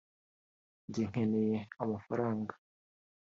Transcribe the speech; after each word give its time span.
njye 0.87 1.03
nkeneye 1.09 1.57
amafaranga 1.83 2.53